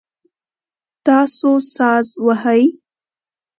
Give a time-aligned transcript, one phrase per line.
[1.05, 2.61] تاسو ساز وهئ؟